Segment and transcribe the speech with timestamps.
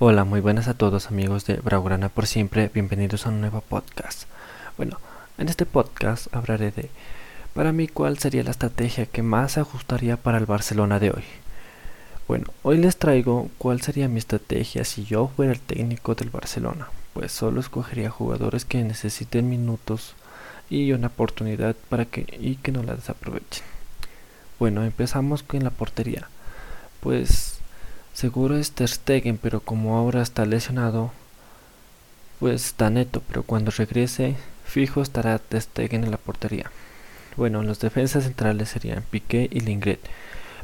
[0.00, 4.24] Hola, muy buenas a todos amigos de Braugrana por siempre, bienvenidos a un nuevo podcast.
[4.76, 4.98] Bueno,
[5.38, 6.90] en este podcast hablaré de,
[7.54, 11.22] para mí, cuál sería la estrategia que más se ajustaría para el Barcelona de hoy.
[12.26, 16.88] Bueno, hoy les traigo cuál sería mi estrategia si yo fuera el técnico del Barcelona.
[17.12, 20.16] Pues solo escogería jugadores que necesiten minutos
[20.68, 23.62] y una oportunidad para que y que no la desaprovechen.
[24.58, 26.28] Bueno, empezamos con la portería.
[26.98, 27.53] Pues
[28.14, 31.10] Seguro es Ter Stegen, pero como ahora está lesionado,
[32.38, 36.70] pues está neto, pero cuando regrese, fijo estará Ter Stegen en la portería.
[37.36, 39.98] Bueno, los defensas centrales serían Piqué y Lingret,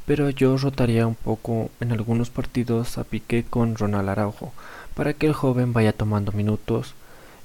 [0.06, 4.52] pero yo rotaría un poco en algunos partidos a Piqué con Ronald Araujo,
[4.94, 6.94] para que el joven vaya tomando minutos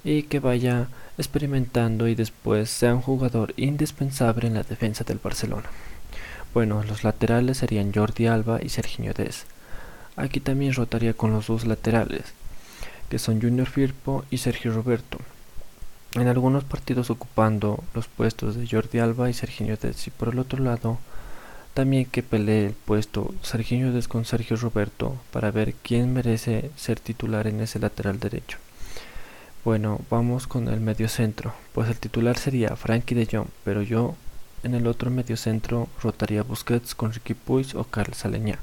[0.04, 0.88] y que vaya
[1.18, 5.70] experimentando y después sea un jugador indispensable en la defensa del Barcelona.
[6.54, 9.48] Bueno, los laterales serían Jordi Alba y Serginho Dez.
[10.18, 12.24] Aquí también rotaría con los dos laterales,
[13.10, 15.18] que son Junior Firpo y Sergio Roberto.
[16.14, 20.40] En algunos partidos ocupando los puestos de Jordi Alba y Sergio Dez y por el
[20.40, 20.98] otro lado
[21.74, 27.02] también que pelee el puesto Sergio Dez con Sergio Roberto para ver quién merece ser
[27.02, 28.58] titular en ese lateral derecho.
[29.66, 31.54] Bueno, vamos con el medio centro.
[31.74, 34.16] Pues el titular sería Frankie de Jong, pero yo
[34.64, 38.60] en el otro medio centro rotaría Busquets con Ricky Puig o Carlos Aleñá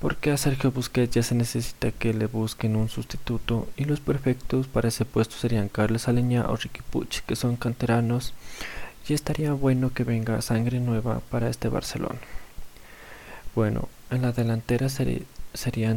[0.00, 4.66] porque a Sergio Busquets ya se necesita que le busquen un sustituto y los perfectos
[4.66, 8.32] para ese puesto serían Carlos Aleña o Ricky Puch, que son canteranos
[9.06, 12.18] y estaría bueno que venga sangre nueva para este Barcelona.
[13.54, 15.20] Bueno, en la delantera sería,
[15.52, 15.94] sería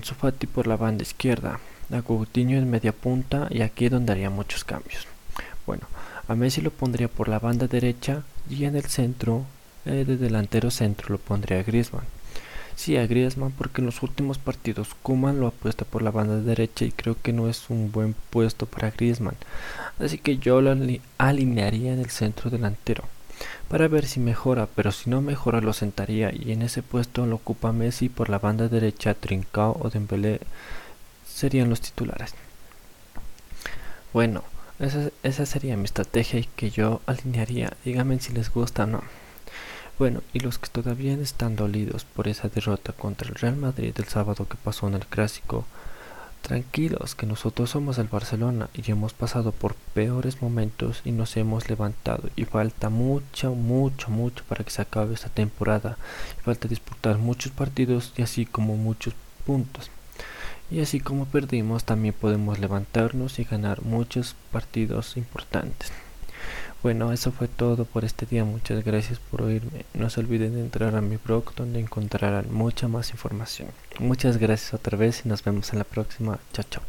[0.54, 1.59] por la banda izquierda,
[1.92, 2.04] a
[2.36, 5.08] en media punta y aquí donde haría muchos cambios.
[5.66, 5.88] Bueno,
[6.28, 9.46] a Messi lo pondría por la banda derecha y en el centro,
[9.86, 12.06] eh, de delantero centro lo pondría Griezmann.
[12.75, 16.85] Sí, a Griezmann porque en los últimos partidos Kuman lo apuesta por la banda derecha
[16.85, 19.35] y creo que no es un buen puesto para Griezmann.
[19.99, 20.75] Así que yo lo
[21.17, 23.03] alinearía en el centro delantero
[23.67, 27.38] para ver si mejora, pero si no mejora lo sentaría y en ese puesto lo
[27.38, 30.39] ocupa Messi por la banda derecha, Trincao o Dembélé
[31.28, 32.35] serían los titulares.
[34.13, 34.44] Bueno,
[34.79, 37.73] esa, esa sería mi estrategia y que yo alinearía.
[37.83, 39.03] Díganme si les gusta o no.
[40.00, 44.06] Bueno, y los que todavía están dolidos por esa derrota contra el Real Madrid el
[44.06, 45.66] sábado que pasó en el Clásico,
[46.42, 51.70] tranquilos que nosotros somos el Barcelona y hemos pasado por peores momentos y nos hemos
[51.70, 55.98] levantado y falta mucho, mucho, mucho para que se acabe esta temporada.
[56.44, 59.14] falta disputar muchos partidos y así como muchos
[59.46, 59.92] puntos.
[60.72, 65.92] Y así como perdimos, también podemos levantarnos y ganar muchos partidos importantes.
[66.83, 68.44] Bueno, eso fue todo por este día.
[68.44, 69.85] Muchas gracias por oírme.
[69.94, 73.69] No se olviden de entrar a mi blog donde encontrarán mucha más información.
[73.99, 76.39] Muchas gracias otra vez y nos vemos en la próxima.
[76.51, 76.83] Chao, chao.